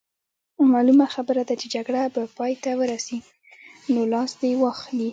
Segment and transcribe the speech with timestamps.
[0.73, 3.17] معلومه خبره ده چې جګړه به پای ته ورسي،
[3.93, 5.09] نو لاس دې واخلي.